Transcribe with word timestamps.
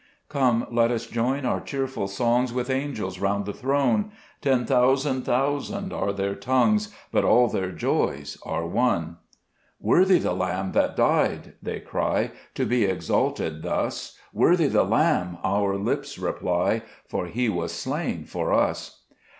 /^OME, 0.31 0.65
let 0.71 0.89
us 0.89 1.05
join 1.05 1.45
our 1.45 1.61
cheerful 1.61 2.07
songs 2.07 2.51
^^ 2.51 2.55
With 2.55 2.71
angels 2.71 3.19
round 3.19 3.45
the 3.45 3.53
throne; 3.53 4.11
Ten 4.41 4.65
thousand 4.65 5.25
thousand 5.25 5.93
are 5.93 6.11
their 6.11 6.33
tongues, 6.33 6.91
But 7.11 7.23
all 7.23 7.47
their 7.47 7.71
joys 7.71 8.35
are 8.43 8.65
one. 8.65 8.87
37 9.05 9.11
Cbe 9.11 9.11
1Scet 9.11 9.11
Gburcb 9.11 9.61
Ibymns. 9.61 9.77
2" 9.77 9.77
Worthy 9.91 10.17
the 10.19 10.33
Lamb 10.33 10.71
that 10.71 10.95
died," 10.97 11.53
they 11.61 11.79
cry," 11.81 12.31
To 12.55 12.65
be 12.65 12.83
exalted 12.85 13.61
thus:"" 13.61 14.17
Worthy 14.33 14.67
the 14.67 14.83
Lamb," 14.83 15.37
our 15.43 15.77
lips 15.77 16.17
reply," 16.17 16.81
For 17.11 17.27
He 17.27 17.47
was 17.47 17.71
slain 17.71 18.25
for 18.25 18.51
us." 18.53 19.03